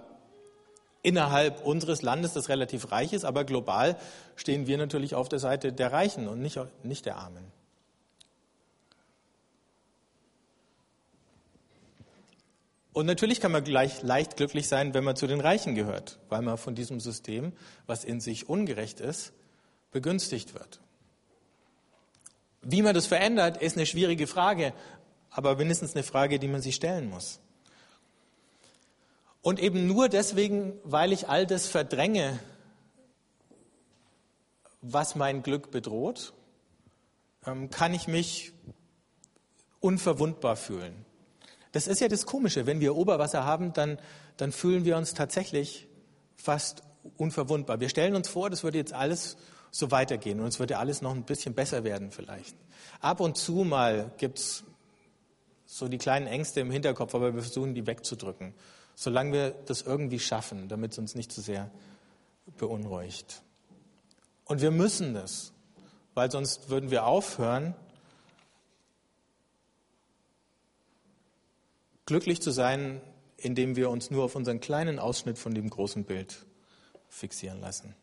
[1.03, 3.99] innerhalb unseres Landes, das relativ reich ist, aber global
[4.37, 7.45] stehen wir natürlich auf der Seite der Reichen und nicht, nicht der Armen.
[12.95, 16.41] Und natürlich kann man gleich leicht glücklich sein, wenn man zu den Reichen gehört, weil
[16.41, 17.53] man von diesem System,
[17.87, 19.35] was in sich ungerecht ist,
[19.93, 20.81] begünstigt wird.
[22.63, 24.75] Wie man das verändert, ist eine schwierige Frage,
[25.31, 27.41] aber mindestens eine Frage, die man sich stellen muss.
[29.43, 32.39] Und eben nur deswegen, weil ich all das verdränge,
[34.83, 36.35] was mein Glück bedroht,
[37.47, 38.53] ähm, kann ich mich
[39.81, 41.07] unverwundbar fühlen.
[41.73, 42.67] Das ist ja das Komische.
[42.67, 43.99] Wenn wir Oberwasser haben, dann,
[44.37, 45.87] dann fühlen wir uns tatsächlich
[46.37, 46.83] fast
[47.17, 47.81] unverwundbar.
[47.81, 49.37] Wir stellen uns vor, das würde jetzt alles
[49.71, 52.57] so weitergehen und es würde alles noch ein bisschen besser werden vielleicht.
[53.01, 54.65] Ab und zu mal gibt es
[55.67, 58.55] so die kleinen Ängste im Hinterkopf, aber wir versuchen die wegzudrücken,
[58.95, 61.71] solange wir das irgendwie schaffen, damit es uns nicht zu sehr
[62.59, 63.43] beunruhigt.
[64.45, 65.53] Und wir müssen das,
[66.15, 67.75] weil sonst würden wir aufhören,
[72.07, 73.01] glücklich zu sein,
[73.37, 76.45] indem wir uns nur auf unseren kleinen Ausschnitt von dem großen Bild
[77.09, 77.95] fixieren lassen.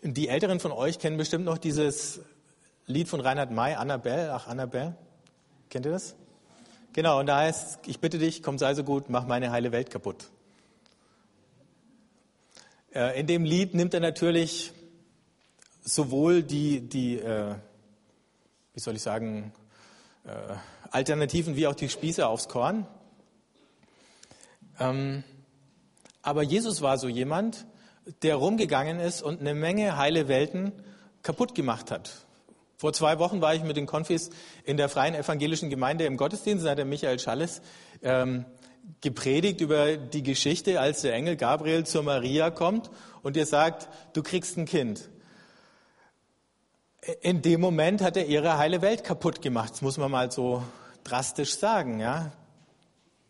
[0.00, 2.20] Die Älteren von euch kennen bestimmt noch dieses
[2.86, 4.96] Lied von Reinhard May, Annabelle, ach Annabelle,
[5.68, 6.14] kennt ihr das?
[6.94, 9.90] Genau, und da heißt, ich bitte dich, komm, sei so gut, mach meine heile Welt
[9.90, 10.30] kaputt.
[12.94, 14.72] Äh, in dem Lied nimmt er natürlich
[15.84, 17.54] sowohl die, die äh,
[18.74, 19.52] wie soll ich sagen,
[20.24, 20.30] äh,
[20.90, 22.86] Alternativen wie auch die Spieße aufs Korn.
[24.78, 25.24] Ähm,
[26.22, 27.66] aber Jesus war so jemand,
[28.22, 30.72] der rumgegangen ist und eine Menge heile Welten
[31.22, 32.12] kaputt gemacht hat.
[32.76, 34.30] Vor zwei Wochen war ich mit den Konfis
[34.64, 37.62] in der Freien Evangelischen Gemeinde im Gottesdienst, da hat der Michael Schalles
[38.02, 38.44] ähm,
[39.00, 42.90] gepredigt über die Geschichte, als der Engel Gabriel zur Maria kommt
[43.22, 45.08] und ihr sagt, du kriegst ein Kind
[47.20, 49.72] in dem Moment hat er ihre heile Welt kaputt gemacht.
[49.72, 50.62] Das muss man mal so
[51.04, 52.32] drastisch sagen, ja.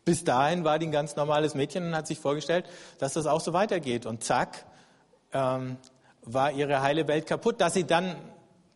[0.05, 2.65] Bis dahin war die ein ganz normales Mädchen und hat sich vorgestellt,
[2.99, 4.05] dass das auch so weitergeht.
[4.05, 4.65] Und zack,
[5.31, 5.77] ähm,
[6.21, 7.61] war ihre heile Welt kaputt.
[7.61, 8.15] Dass sie dann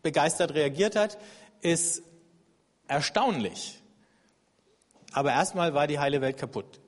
[0.04, 1.18] begeistert reagiert hat,
[1.62, 2.02] ist
[2.88, 3.82] erstaunlich.
[5.12, 6.80] Aber erstmal war die heile Welt kaputt.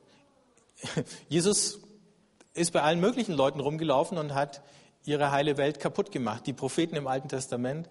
[1.30, 1.80] Jesus
[2.54, 4.62] ist bei allen möglichen Leuten rumgelaufen und hat
[5.06, 6.46] ihre heile Welt kaputt gemacht.
[6.46, 7.90] Die Propheten im Alten Testament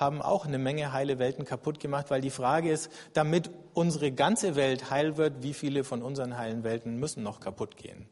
[0.00, 4.56] haben auch eine Menge heile Welten kaputt gemacht, weil die Frage ist, damit unsere ganze
[4.56, 8.08] Welt heil wird, wie viele von unseren heilen Welten müssen noch kaputt gehen,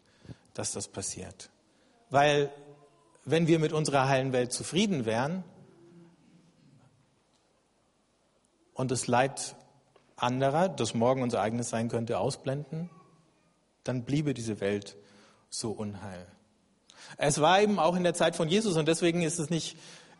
[0.52, 1.48] dass das passiert.
[2.10, 2.50] Weil
[3.24, 5.44] wenn wir mit unserer heilen Welt zufrieden wären
[8.74, 9.56] und das Leid
[10.16, 12.90] anderer, das morgen unser eigenes sein könnte, ausblenden,
[13.84, 14.96] dann bliebe diese Welt
[15.48, 16.26] so unheil.
[17.16, 19.78] Es war eben auch in der Zeit von Jesus und deswegen ist es nicht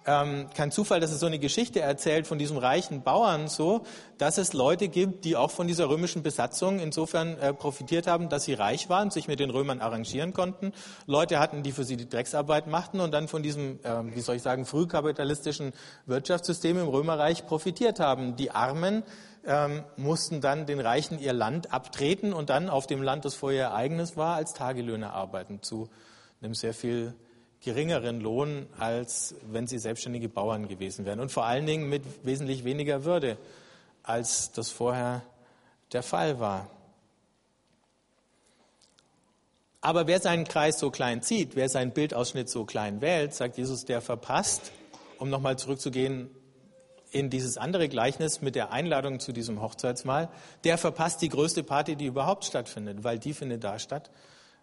[0.09, 3.83] ähm, kein Zufall, dass es so eine Geschichte erzählt von diesem reichen Bauern so,
[4.17, 8.45] dass es Leute gibt, die auch von dieser römischen Besatzung insofern äh, profitiert haben, dass
[8.45, 10.73] sie reich waren, sich mit den Römern arrangieren konnten,
[11.07, 14.37] Leute hatten, die für sie die Drecksarbeit machten und dann von diesem, äh, wie soll
[14.37, 15.75] ich sagen, frühkapitalistischen
[16.07, 18.35] Wirtschaftssystem im Römerreich profitiert haben.
[18.37, 19.03] Die Armen
[19.47, 23.59] ähm, mussten dann den Reichen ihr Land abtreten und dann auf dem Land, das vorher
[23.59, 25.91] ihr eigenes war, als Tagelöhner arbeiten zu
[26.41, 27.15] einem sehr viel
[27.63, 31.21] geringeren Lohn, als wenn sie selbstständige Bauern gewesen wären.
[31.21, 33.37] Und vor allen Dingen mit wesentlich weniger Würde,
[34.03, 35.23] als das vorher
[35.93, 36.71] der Fall war.
[39.81, 43.85] Aber wer seinen Kreis so klein zieht, wer seinen Bildausschnitt so klein wählt, sagt Jesus,
[43.85, 44.73] der verpasst,
[45.19, 46.31] um nochmal zurückzugehen
[47.11, 50.29] in dieses andere Gleichnis mit der Einladung zu diesem Hochzeitsmahl,
[50.65, 54.11] der verpasst die größte Party, die überhaupt stattfindet, weil die findet da statt,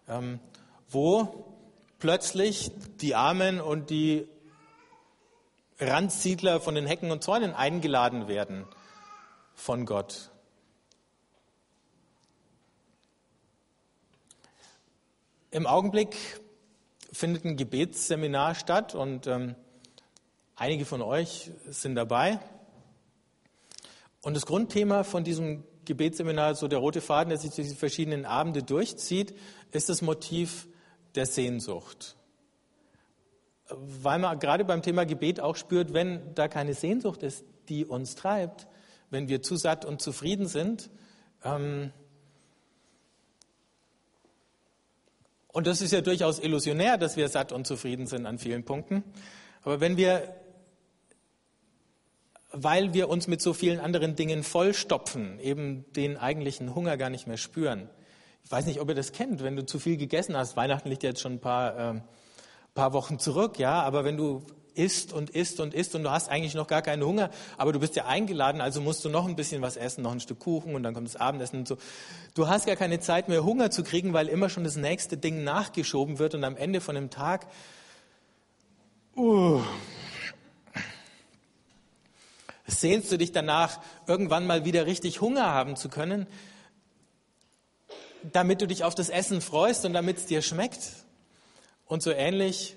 [0.08, 0.38] ähm,
[0.88, 1.55] wo
[1.98, 4.28] plötzlich die Armen und die
[5.78, 8.66] Randsiedler von den Hecken und Zäunen eingeladen werden
[9.54, 10.30] von Gott.
[15.50, 16.16] Im Augenblick
[17.12, 19.54] findet ein Gebetsseminar statt und ähm,
[20.54, 22.40] einige von euch sind dabei.
[24.22, 28.26] Und das Grundthema von diesem Gebetsseminar, so der rote Faden, der sich durch die verschiedenen
[28.26, 29.34] Abende durchzieht,
[29.72, 30.66] ist das Motiv
[31.16, 32.16] der Sehnsucht.
[33.68, 38.14] Weil man gerade beim Thema Gebet auch spürt, wenn da keine Sehnsucht ist, die uns
[38.14, 38.68] treibt,
[39.10, 40.90] wenn wir zu satt und zufrieden sind,
[41.44, 41.92] ähm,
[45.48, 49.02] und das ist ja durchaus illusionär, dass wir satt und zufrieden sind an vielen Punkten,
[49.62, 50.36] aber wenn wir,
[52.52, 57.26] weil wir uns mit so vielen anderen Dingen vollstopfen, eben den eigentlichen Hunger gar nicht
[57.26, 57.88] mehr spüren,
[58.46, 60.56] ich weiß nicht, ob ihr das kennt, wenn du zu viel gegessen hast.
[60.56, 62.00] Weihnachten liegt jetzt schon ein paar, äh,
[62.74, 63.82] paar Wochen zurück, ja.
[63.82, 67.02] Aber wenn du isst und isst und isst und du hast eigentlich noch gar keinen
[67.02, 70.12] Hunger, aber du bist ja eingeladen, also musst du noch ein bisschen was essen, noch
[70.12, 71.76] ein Stück Kuchen und dann kommt das Abendessen und so.
[72.34, 75.42] Du hast gar keine Zeit mehr, Hunger zu kriegen, weil immer schon das nächste Ding
[75.42, 77.48] nachgeschoben wird und am Ende von dem Tag,
[79.16, 79.60] uh,
[82.64, 86.28] sehnst du dich danach, irgendwann mal wieder richtig Hunger haben zu können,
[88.32, 90.80] damit du dich auf das Essen freust und damit es dir schmeckt.
[91.86, 92.76] Und so ähnlich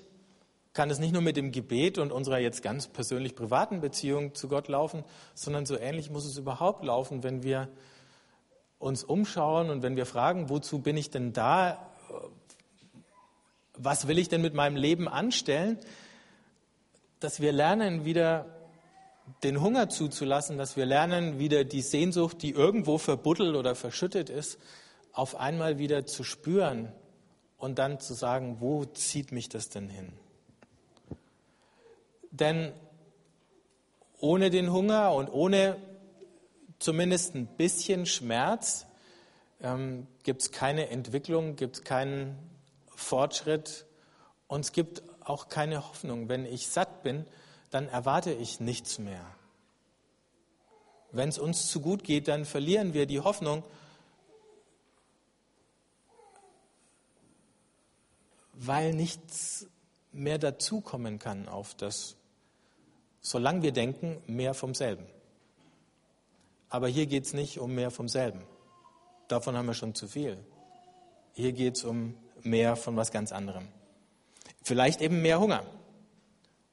[0.72, 4.48] kann es nicht nur mit dem Gebet und unserer jetzt ganz persönlich privaten Beziehung zu
[4.48, 7.68] Gott laufen, sondern so ähnlich muss es überhaupt laufen, wenn wir
[8.78, 11.90] uns umschauen und wenn wir fragen, wozu bin ich denn da?
[13.74, 15.78] Was will ich denn mit meinem Leben anstellen?
[17.18, 18.46] Dass wir lernen, wieder
[19.42, 24.58] den Hunger zuzulassen, dass wir lernen, wieder die Sehnsucht, die irgendwo verbuddelt oder verschüttet ist,
[25.12, 26.92] auf einmal wieder zu spüren
[27.58, 30.12] und dann zu sagen, wo zieht mich das denn hin?
[32.30, 32.72] Denn
[34.18, 35.76] ohne den Hunger und ohne
[36.78, 38.86] zumindest ein bisschen Schmerz
[39.60, 42.38] ähm, gibt es keine Entwicklung, gibt es keinen
[42.94, 43.86] Fortschritt
[44.46, 46.28] und es gibt auch keine Hoffnung.
[46.28, 47.26] Wenn ich satt bin,
[47.70, 49.24] dann erwarte ich nichts mehr.
[51.12, 53.64] Wenn es uns zu gut geht, dann verlieren wir die Hoffnung
[58.62, 59.66] weil nichts
[60.12, 62.16] mehr dazukommen kann auf das,
[63.22, 65.06] solange wir denken, mehr vom selben.
[66.68, 68.42] Aber hier geht es nicht um mehr vom selben.
[69.28, 70.36] Davon haben wir schon zu viel.
[71.32, 73.66] Hier geht es um mehr von was ganz anderem.
[74.62, 75.64] Vielleicht eben mehr Hunger.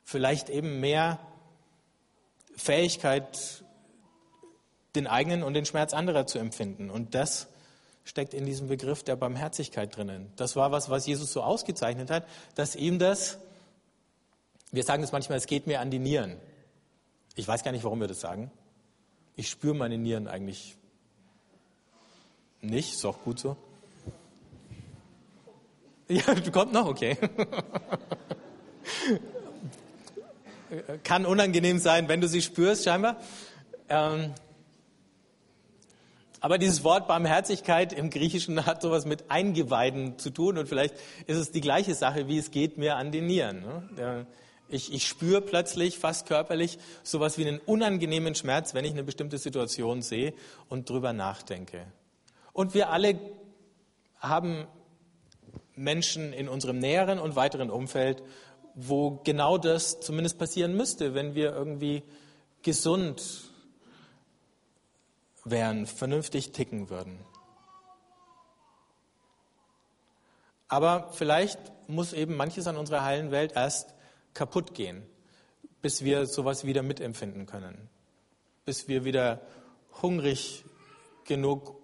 [0.04, 1.20] Vielleicht eben mehr
[2.56, 3.64] Fähigkeit,
[4.96, 6.90] den eigenen und den Schmerz anderer zu empfinden.
[6.90, 7.48] Und das
[8.08, 10.32] steckt in diesem Begriff der Barmherzigkeit drinnen.
[10.38, 13.38] Das war was, was Jesus so ausgezeichnet hat, dass ihm das,
[14.72, 16.38] wir sagen es manchmal, es geht mir an die Nieren.
[17.36, 18.50] Ich weiß gar nicht, warum wir das sagen.
[19.36, 20.78] Ich spüre meine Nieren eigentlich
[22.62, 22.94] Nicht?
[22.94, 23.58] Ist auch gut so.
[26.10, 27.18] Ja, du kommt noch, okay.
[31.04, 33.18] Kann unangenehm sein, wenn du sie spürst, scheinbar.
[33.90, 34.34] Ähm,
[36.48, 41.36] aber dieses Wort Barmherzigkeit im Griechischen hat sowas mit Eingeweiden zu tun und vielleicht ist
[41.36, 43.66] es die gleiche Sache, wie es geht mir an den Nieren.
[43.98, 44.26] Ne?
[44.70, 49.40] Ich, ich spüre plötzlich fast körperlich sowas wie einen unangenehmen Schmerz, wenn ich eine bestimmte
[49.40, 50.34] Situation sehe
[50.70, 51.86] und drüber nachdenke.
[52.54, 53.20] Und wir alle
[54.20, 54.68] haben
[55.76, 58.24] Menschen in unserem näheren und weiteren Umfeld,
[58.74, 62.04] wo genau das zumindest passieren müsste, wenn wir irgendwie
[62.62, 63.47] gesund
[65.52, 67.20] wären, vernünftig ticken würden.
[70.68, 73.94] Aber vielleicht muss eben manches an unserer heilen Welt erst
[74.34, 75.04] kaputt gehen,
[75.82, 77.90] bis wir sowas wieder mitempfinden können,
[78.66, 79.42] bis wir wieder
[80.02, 80.66] hungrig
[81.24, 81.76] genug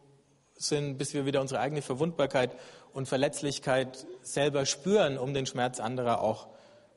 [0.56, 2.56] sind, bis wir wieder unsere eigene Verwundbarkeit
[2.94, 6.48] und Verletzlichkeit selber spüren, um den Schmerz anderer auch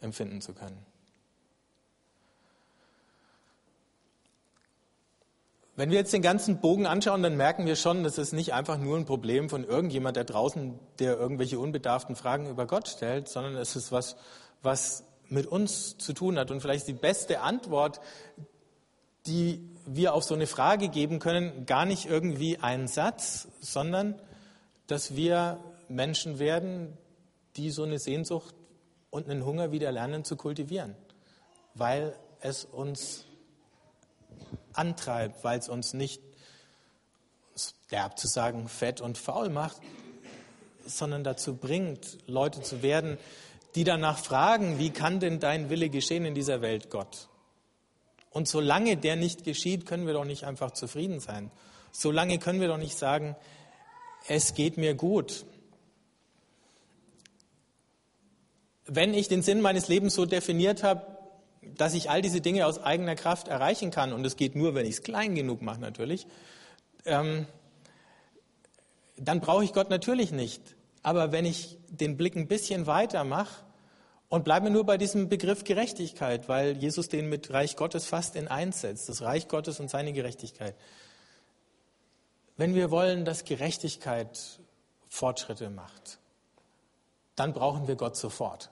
[0.00, 0.85] empfinden zu können.
[5.76, 8.78] Wenn wir jetzt den ganzen Bogen anschauen, dann merken wir schon, das ist nicht einfach
[8.78, 13.56] nur ein Problem von irgendjemand da draußen, der irgendwelche unbedarften Fragen über Gott stellt, sondern
[13.56, 14.16] es ist was,
[14.62, 16.50] was mit uns zu tun hat.
[16.50, 18.00] Und vielleicht die beste Antwort,
[19.26, 24.18] die wir auf so eine Frage geben können, gar nicht irgendwie ein Satz, sondern
[24.86, 25.58] dass wir
[25.88, 26.96] Menschen werden,
[27.56, 28.54] die so eine Sehnsucht
[29.10, 30.96] und einen Hunger wieder lernen zu kultivieren,
[31.74, 33.25] weil es uns
[34.78, 36.22] antreibt, weil es uns nicht,
[37.90, 39.80] derb zu sagen, fett und faul macht,
[40.84, 43.18] sondern dazu bringt, Leute zu werden,
[43.74, 47.28] die danach fragen, wie kann denn dein Wille geschehen in dieser Welt, Gott?
[48.30, 51.50] Und solange der nicht geschieht, können wir doch nicht einfach zufrieden sein.
[51.92, 53.36] Solange können wir doch nicht sagen,
[54.28, 55.46] es geht mir gut.
[58.84, 61.15] Wenn ich den Sinn meines Lebens so definiert habe,
[61.76, 64.87] dass ich all diese Dinge aus eigener Kraft erreichen kann, und es geht nur, wenn
[64.87, 66.26] ich es klein genug mache natürlich,
[67.05, 67.46] ähm,
[69.16, 70.62] dann brauche ich Gott natürlich nicht.
[71.02, 73.64] Aber wenn ich den Blick ein bisschen weiter mache
[74.29, 78.48] und bleibe nur bei diesem Begriff Gerechtigkeit, weil Jesus den mit Reich Gottes fast in
[78.48, 80.74] eins setzt, das Reich Gottes und seine Gerechtigkeit.
[82.57, 84.61] Wenn wir wollen, dass Gerechtigkeit
[85.09, 86.18] Fortschritte macht,
[87.37, 88.70] dann brauchen wir Gott sofort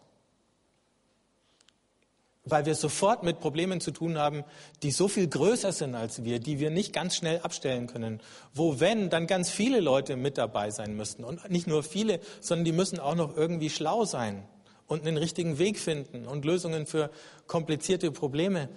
[2.44, 4.44] weil wir sofort mit Problemen zu tun haben,
[4.82, 8.20] die so viel größer sind als wir, die wir nicht ganz schnell abstellen können.
[8.52, 11.24] Wo, wenn, dann ganz viele Leute mit dabei sein müssten.
[11.24, 14.46] Und nicht nur viele, sondern die müssen auch noch irgendwie schlau sein
[14.86, 17.10] und einen richtigen Weg finden und Lösungen für
[17.46, 18.68] komplizierte Probleme.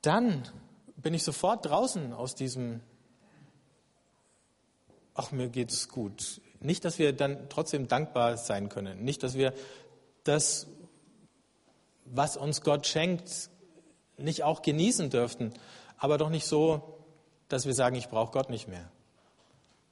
[0.00, 0.44] Dann
[0.96, 2.80] bin ich sofort draußen aus diesem,
[5.12, 6.40] ach, mir geht es gut.
[6.60, 9.04] Nicht, dass wir dann trotzdem dankbar sein können.
[9.04, 9.52] Nicht, dass wir
[10.24, 10.66] das
[12.04, 13.50] was uns Gott schenkt,
[14.16, 15.52] nicht auch genießen dürften,
[15.98, 16.98] aber doch nicht so,
[17.48, 18.90] dass wir sagen, ich brauche Gott nicht mehr.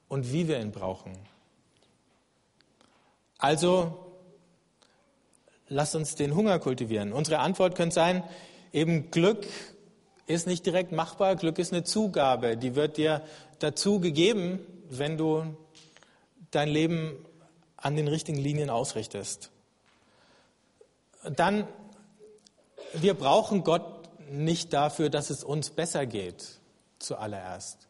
[0.07, 1.17] Und wie wir ihn brauchen.
[3.37, 4.13] Also
[5.67, 7.13] lasst uns den Hunger kultivieren.
[7.13, 8.23] Unsere Antwort könnte sein,
[8.71, 9.45] eben Glück
[10.27, 13.21] ist nicht direkt machbar, Glück ist eine Zugabe, die wird dir
[13.59, 15.57] dazu gegeben, wenn du
[16.51, 17.25] dein Leben
[17.75, 19.51] an den richtigen Linien ausrichtest.
[21.23, 21.67] Dann
[22.93, 23.83] wir brauchen Gott
[24.31, 26.59] nicht dafür, dass es uns besser geht,
[26.99, 27.87] zuallererst.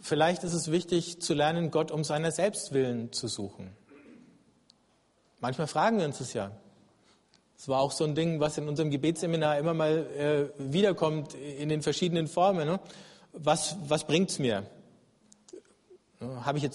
[0.00, 3.70] Vielleicht ist es wichtig zu lernen, Gott um seiner Selbstwillen zu suchen.
[5.40, 6.50] Manchmal fragen wir uns das ja.
[7.58, 11.68] Es war auch so ein Ding, was in unserem Gebetsseminar immer mal äh, wiederkommt in
[11.68, 12.66] den verschiedenen Formen.
[12.66, 12.80] Ne?
[13.32, 14.64] Was, was bringt es mir?
[16.20, 16.68] Habe ich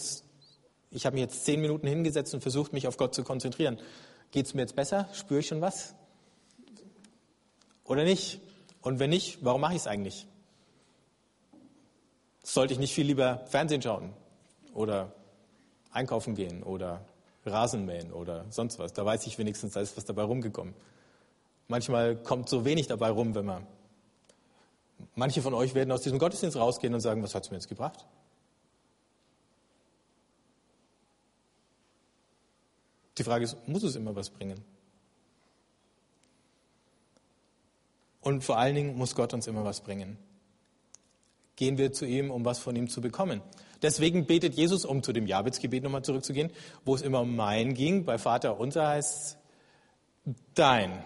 [0.91, 3.79] ich habe mich jetzt zehn Minuten hingesetzt und versucht, mich auf Gott zu konzentrieren.
[4.31, 5.09] Geht es mir jetzt besser?
[5.13, 5.95] Spüre ich schon was?
[7.85, 8.41] Oder nicht?
[8.81, 10.27] Und wenn nicht, warum mache ich es eigentlich?
[12.43, 14.13] Sollte ich nicht viel lieber Fernsehen schauen
[14.73, 15.13] oder
[15.91, 17.03] einkaufen gehen oder
[17.45, 18.93] Rasen mähen oder sonst was?
[18.93, 20.73] Da weiß ich wenigstens, da ist was dabei rumgekommen.
[21.67, 23.65] Manchmal kommt so wenig dabei rum, wenn man.
[25.15, 27.69] Manche von euch werden aus diesem Gottesdienst rausgehen und sagen, was hat es mir jetzt
[27.69, 28.05] gebracht?
[33.17, 34.63] Die Frage ist, muss es immer was bringen?
[38.25, 40.17] Und vor allen Dingen muss Gott uns immer was bringen.
[41.55, 43.43] Gehen wir zu ihm, um was von ihm zu bekommen.
[43.83, 46.51] Deswegen betet Jesus, um zu dem Jabez-Gebet nochmal zurückzugehen,
[46.85, 48.03] wo es immer um mein ging.
[48.03, 49.37] Bei Vater unser heißt
[50.55, 51.03] dein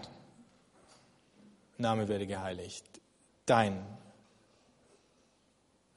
[1.76, 2.86] Name werde geheiligt.
[3.44, 3.84] Dein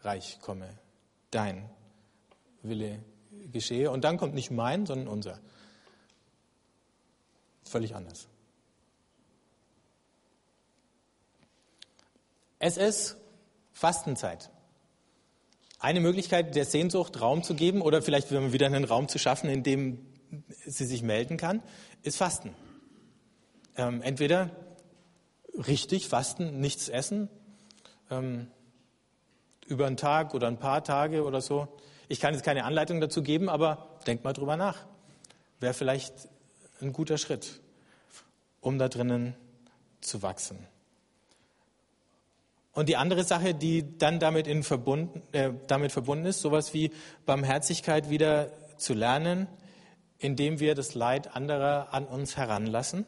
[0.02, 0.68] Reich komme.
[1.32, 1.70] Dein
[2.64, 3.00] Wille
[3.50, 3.90] geschehe.
[3.92, 5.40] Und dann kommt nicht mein, sondern unser.
[7.64, 8.28] Völlig anders.
[12.66, 13.18] Es ist
[13.74, 14.50] Fastenzeit.
[15.80, 19.64] Eine Möglichkeit der Sehnsucht Raum zu geben oder vielleicht wieder einen Raum zu schaffen, in
[19.64, 20.00] dem
[20.66, 21.62] sie sich melden kann,
[22.04, 22.56] ist Fasten.
[23.76, 24.50] Ähm, entweder
[25.68, 27.28] richtig fasten, nichts essen,
[28.10, 28.48] ähm,
[29.68, 31.68] über einen Tag oder ein paar Tage oder so.
[32.08, 34.86] Ich kann jetzt keine Anleitung dazu geben, aber denkt mal drüber nach.
[35.60, 36.14] Wäre vielleicht
[36.80, 37.60] ein guter Schritt,
[38.62, 39.36] um da drinnen
[40.00, 40.66] zu wachsen.
[42.74, 46.92] Und die andere Sache, die dann damit, in verbunden, äh, damit verbunden ist, sowas wie
[47.26, 49.48] Barmherzigkeit wieder zu lernen,
[50.18, 53.06] indem wir das Leid anderer an uns heranlassen.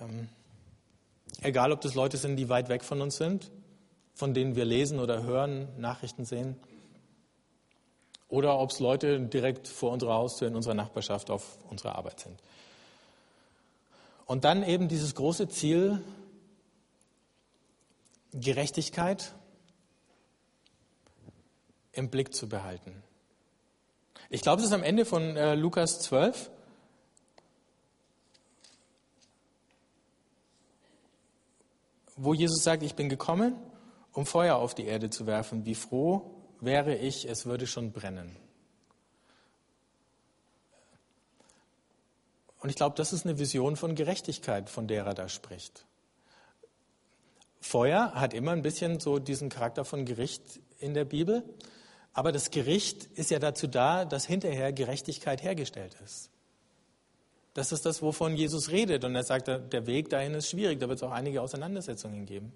[0.00, 0.28] Ähm,
[1.42, 3.50] egal, ob das Leute sind, die weit weg von uns sind,
[4.14, 6.56] von denen wir lesen oder hören, Nachrichten sehen,
[8.28, 12.40] oder ob es Leute direkt vor unserer Haustür in unserer Nachbarschaft auf unserer Arbeit sind.
[14.24, 16.02] Und dann eben dieses große Ziel,
[18.40, 19.34] Gerechtigkeit
[21.92, 23.02] im Blick zu behalten.
[24.28, 26.50] Ich glaube, es ist am Ende von äh, Lukas 12.
[32.16, 33.54] wo Jesus sagt, ich bin gekommen,
[34.12, 35.66] um Feuer auf die Erde zu werfen.
[35.66, 36.30] Wie froh
[36.60, 38.34] wäre ich, es würde schon brennen.
[42.60, 45.84] Und ich glaube, das ist eine Vision von Gerechtigkeit, von der er da spricht.
[47.66, 51.42] Feuer hat immer ein bisschen so diesen Charakter von Gericht in der Bibel.
[52.12, 56.30] Aber das Gericht ist ja dazu da, dass hinterher Gerechtigkeit hergestellt ist.
[57.54, 59.04] Das ist das, wovon Jesus redet.
[59.04, 60.78] Und er sagt, der Weg dahin ist schwierig.
[60.78, 62.52] Da wird es auch einige Auseinandersetzungen geben,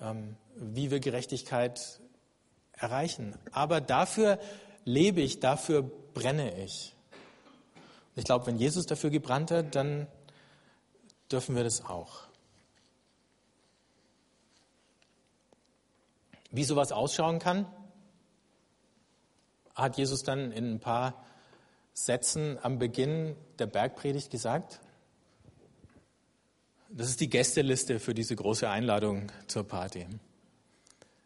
[0.00, 2.00] ähm, wie wir Gerechtigkeit
[2.72, 3.34] erreichen.
[3.52, 4.38] Aber dafür
[4.84, 6.94] lebe ich, dafür brenne ich.
[8.16, 10.06] Ich glaube, wenn Jesus dafür gebrannt hat, dann
[11.30, 12.27] dürfen wir das auch.
[16.50, 17.66] Wie sowas ausschauen kann,
[19.74, 21.24] hat Jesus dann in ein paar
[21.92, 24.80] Sätzen am Beginn der Bergpredigt gesagt.
[26.90, 30.06] Das ist die Gästeliste für diese große Einladung zur Party.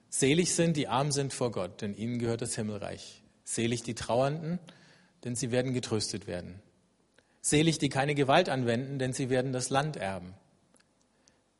[0.08, 3.22] Selig sind, die arm sind vor Gott, denn ihnen gehört das Himmelreich.
[3.44, 4.58] Selig die Trauernden,
[5.24, 6.60] denn sie werden getröstet werden.
[7.40, 10.34] Selig die keine Gewalt anwenden, denn sie werden das Land erben.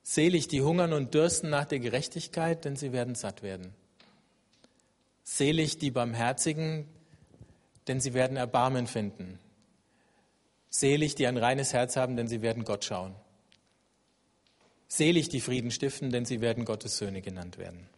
[0.03, 3.73] Selig die hungern und dürsten nach der Gerechtigkeit, denn sie werden satt werden.
[5.23, 6.89] Selig die Barmherzigen,
[7.87, 9.39] denn sie werden Erbarmen finden.
[10.71, 13.15] Selig die ein reines Herz haben, denn sie werden Gott schauen.
[14.89, 17.89] Selig die Frieden stiften, denn sie werden Gottes Söhne genannt werden.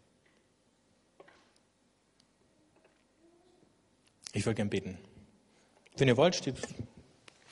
[4.33, 4.99] Ich würde gern beten.
[5.97, 6.57] Wenn ihr wollt, steht,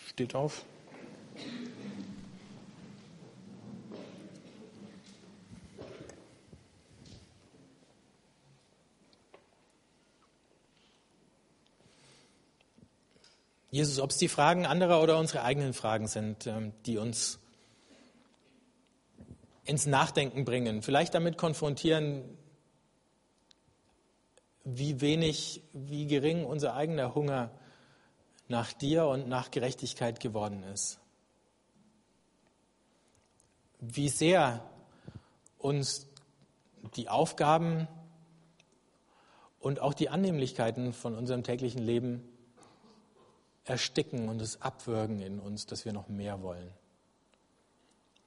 [0.08, 0.64] steht auf.
[13.72, 17.40] Jesus, ob es die Fragen anderer oder unsere eigenen Fragen sind, ähm, die uns
[19.64, 22.36] ins Nachdenken bringen, vielleicht damit konfrontieren,
[24.64, 27.50] wie wenig, wie gering unser eigener Hunger
[28.46, 31.00] nach dir und nach Gerechtigkeit geworden ist.
[33.80, 34.68] Wie sehr
[35.56, 36.08] uns
[36.94, 37.88] die Aufgaben
[39.60, 42.28] und auch die Annehmlichkeiten von unserem täglichen Leben
[43.64, 46.70] ersticken und es abwürgen in uns, dass wir noch mehr wollen.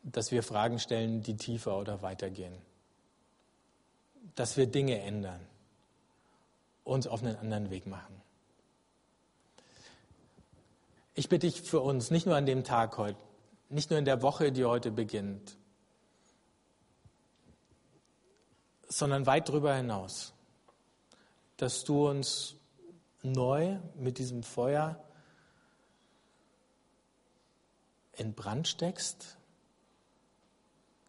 [0.03, 2.55] Dass wir Fragen stellen, die tiefer oder weitergehen.
[4.36, 5.39] Dass wir Dinge ändern,
[6.83, 8.21] uns auf einen anderen Weg machen.
[11.13, 13.17] Ich bitte dich für uns, nicht nur an dem Tag heute,
[13.69, 15.57] nicht nur in der Woche, die heute beginnt,
[18.88, 20.33] sondern weit darüber hinaus,
[21.57, 22.55] dass du uns
[23.23, 25.05] neu mit diesem Feuer
[28.18, 29.38] in Brand steckst,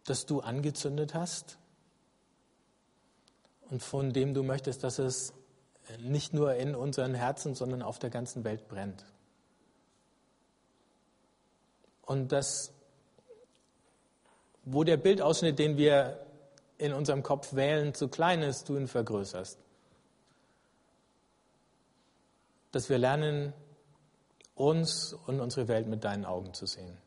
[0.05, 1.57] das du angezündet hast
[3.69, 5.33] und von dem du möchtest, dass es
[5.99, 9.05] nicht nur in unseren Herzen, sondern auf der ganzen Welt brennt.
[12.01, 12.73] Und das,
[14.63, 16.25] wo der Bildausschnitt, den wir
[16.77, 19.59] in unserem Kopf wählen, zu klein ist, du ihn vergrößerst.
[22.71, 23.53] Dass wir lernen,
[24.57, 26.97] uns und unsere Welt mit deinen Augen zu sehen.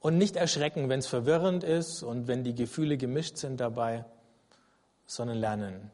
[0.00, 4.04] Und nicht erschrecken, wenn es verwirrend ist und wenn die Gefühle gemischt sind dabei,
[5.06, 5.90] sondern lernen,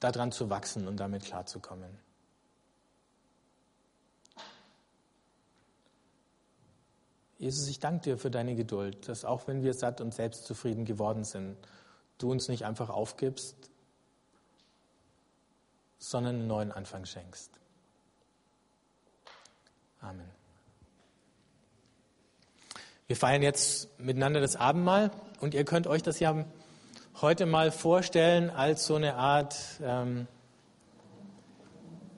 [0.00, 1.98] daran zu wachsen und damit klarzukommen.
[7.38, 11.24] Jesus, ich danke dir für deine Geduld, dass auch wenn wir satt und selbstzufrieden geworden
[11.24, 11.56] sind,
[12.18, 13.70] du uns nicht einfach aufgibst,
[15.98, 17.50] sondern einen neuen Anfang schenkst.
[20.00, 20.28] Amen.
[23.06, 26.44] Wir feiern jetzt miteinander das Abendmahl und ihr könnt euch das ja
[27.20, 30.26] heute mal vorstellen als so eine Art ähm,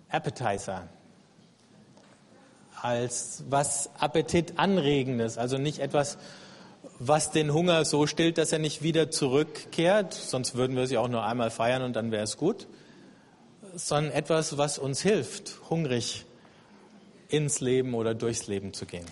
[0.08, 0.88] Appetizer,
[2.80, 6.16] als was Appetitanregendes, also nicht etwas,
[6.98, 11.08] was den Hunger so stillt, dass er nicht wieder zurückkehrt, sonst würden wir sie auch
[11.08, 12.66] nur einmal feiern und dann wäre es gut,
[13.74, 16.24] sondern etwas, was uns hilft, hungrig
[17.28, 19.06] ins Leben oder durchs Leben zu gehen.